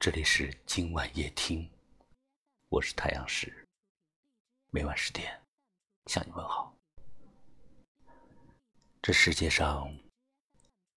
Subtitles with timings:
[0.00, 1.68] 这里是今晚夜听，
[2.68, 3.66] 我是太阳石，
[4.70, 5.42] 每晚十点
[6.06, 6.72] 向你问好。
[9.02, 9.92] 这世界上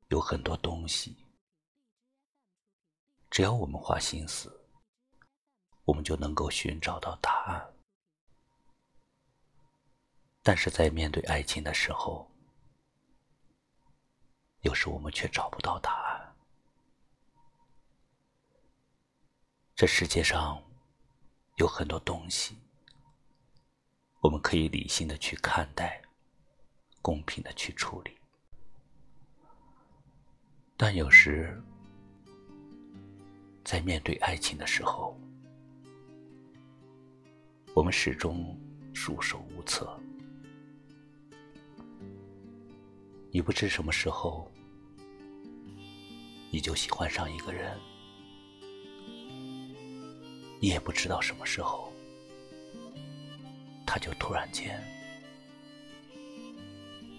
[0.09, 1.15] 有很多东西，
[3.31, 4.55] 只要我们花心思，
[5.83, 7.73] 我们就能够寻找到答案。
[10.43, 12.29] 但是在面对爱情的时候，
[14.59, 16.10] 有时我们却找不到答案。
[19.81, 20.61] 这世界上
[21.55, 22.55] 有很多东西，
[24.19, 25.99] 我们可以理性的去看待，
[27.01, 28.11] 公平的去处理，
[30.77, 31.59] 但有时
[33.63, 35.19] 在面对爱情的时候，
[37.73, 38.55] 我们始终
[38.93, 39.99] 束手无策。
[43.31, 44.47] 你不知什么时候，
[46.51, 47.75] 你就喜欢上一个人；
[50.61, 51.91] 也不知道什么时候，
[53.85, 54.79] 他就突然间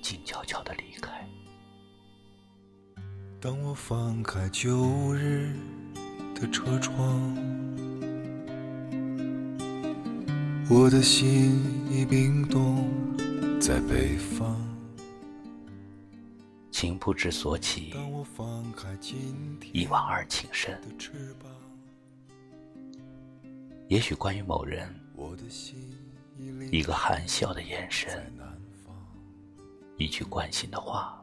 [0.00, 1.28] 静悄悄的离开。
[3.40, 5.52] 当我放开旧日
[6.36, 7.36] 的车窗，
[10.70, 12.88] 我的心已冰冻
[13.60, 14.56] 在北方。
[16.70, 17.92] 情不知所起，
[19.72, 20.80] 一往而情深。
[23.88, 24.88] 也许关于某人，
[26.70, 28.32] 一个含笑的眼神，
[29.98, 31.22] 一句关心的话，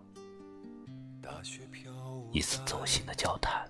[2.32, 3.68] 一次走心的交谈，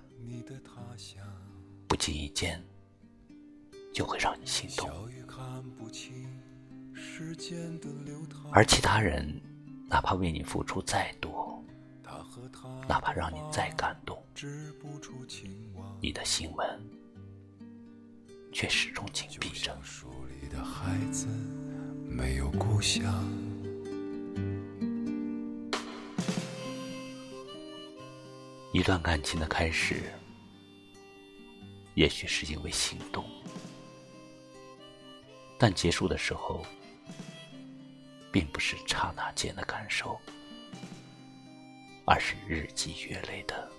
[1.88, 2.62] 不经意间
[3.92, 4.90] 就会让你心动。
[8.52, 9.40] 而其他人，
[9.88, 11.64] 哪怕为你付出再多，
[12.86, 14.22] 哪怕让你再感动，
[16.00, 16.80] 你的心门
[18.52, 19.76] 却始终紧闭着。
[28.72, 30.12] 一段感情的开始，
[31.94, 33.24] 也许是因为心动，
[35.58, 36.64] 但结束的时候，
[38.30, 40.18] 并不是刹那间的感受。
[42.06, 43.70] 而是日积月累的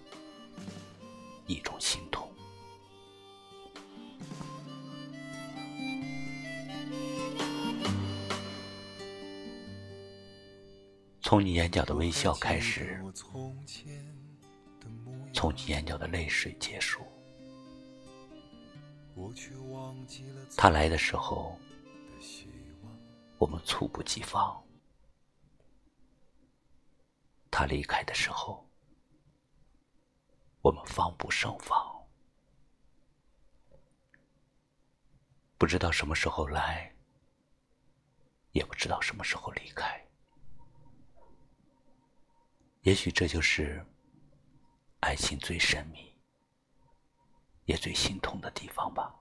[1.48, 2.00] 一种心
[11.32, 13.02] 从你眼角的微笑开始，
[15.34, 17.08] 从你眼角的泪水结束。
[20.58, 21.58] 他来的时候，
[23.38, 24.62] 我们猝不及防。
[27.50, 28.70] 他离开的时候，
[30.62, 32.06] 我们防不胜防，
[35.58, 36.94] 不知道什么时候来，
[38.52, 40.06] 也不知道什么时候离开。
[42.82, 43.86] 也许这就是
[45.02, 46.14] 爱情最神秘，
[47.66, 49.14] 也最心痛的地方吧。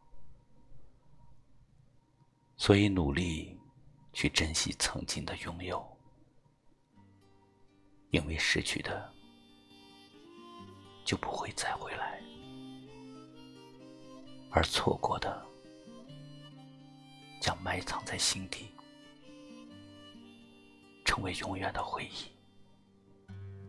[2.56, 3.58] 所以，努力
[4.12, 5.86] 去珍惜曾经的拥有。
[8.10, 9.14] 因为失去的
[11.04, 12.20] 就不会再回来，
[14.50, 15.46] 而错过的
[17.40, 18.68] 将埋藏在心底，
[21.04, 22.39] 成为永远的回忆。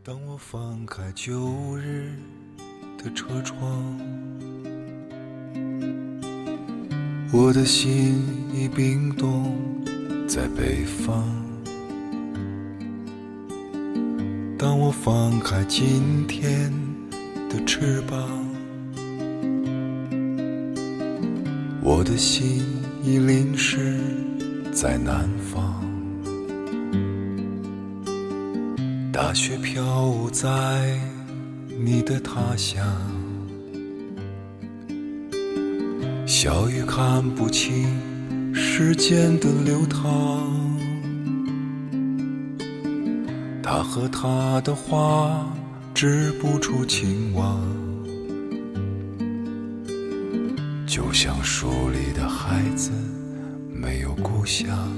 [0.04, 2.12] 当我翻开旧日
[2.98, 4.00] 的车窗，
[7.32, 8.20] 我的心
[8.52, 9.56] 已冰冻
[10.28, 11.24] 在北方。
[14.58, 16.74] 当我放开今天
[17.48, 18.28] 的翅膀，
[21.84, 22.66] 我的心
[23.04, 24.00] 已淋湿
[24.74, 25.91] 在南方。
[29.14, 30.98] 大雪飘舞在
[31.84, 32.82] 你的他乡，
[36.26, 40.50] 小雨看不清时间的流淌。
[43.62, 45.46] 他和他的花
[45.94, 47.62] 织不出情网，
[50.88, 52.92] 就像书里的孩子
[53.70, 54.90] 没有故乡。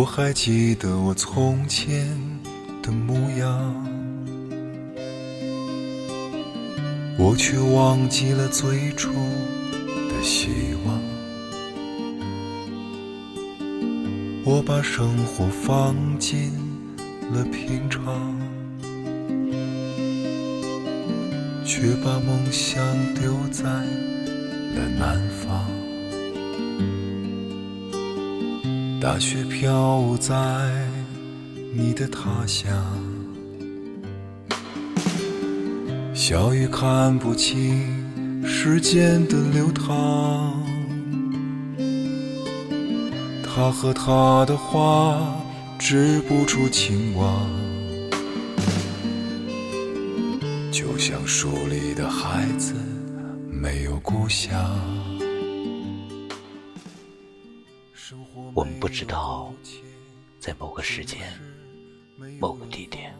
[0.00, 2.08] 我还记得我从前
[2.82, 3.86] 的模样，
[7.18, 10.48] 我却忘记了最初的希
[10.86, 11.02] 望。
[14.42, 16.50] 我把生活放进
[17.34, 18.34] 了平常，
[21.62, 22.82] 却把梦想
[23.16, 25.79] 丢在了南方。
[29.00, 30.34] 大雪飘在
[31.74, 32.70] 你的他乡，
[36.12, 40.62] 小雨看不清时间的流淌。
[43.42, 45.18] 他和他的花
[45.78, 47.48] 织不出情网，
[50.70, 52.74] 就像书里的孩子
[53.50, 54.70] 没有故乡。
[58.54, 59.52] 我们不知道，
[60.38, 61.32] 在某个时间、
[62.40, 63.14] 某个地点，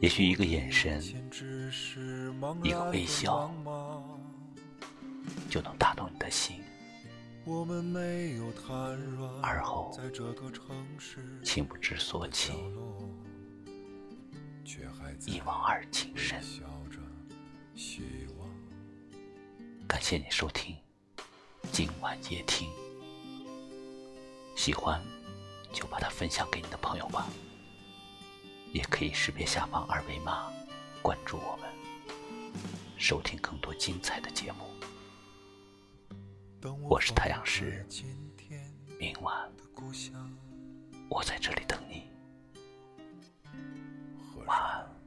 [0.00, 1.02] 也许一个眼神、
[2.62, 3.52] 一个微笑，
[5.48, 6.60] 就能打动你的心。
[9.42, 9.96] 而后
[11.42, 12.52] 情不知所起，
[15.26, 16.38] 一往而情深。
[19.86, 20.76] 感谢你收听
[21.72, 22.68] 今晚夜听，
[24.58, 25.00] 喜欢
[25.72, 27.28] 就把它分享给你的朋友吧，
[28.72, 30.52] 也可以识别下方二维码
[31.00, 31.70] 关注我们，
[32.96, 34.64] 收听更多精彩的节目。
[36.88, 37.86] 我是太阳石，
[38.98, 39.48] 明晚
[41.08, 42.10] 我在这里等你。
[44.44, 44.97] 晚安，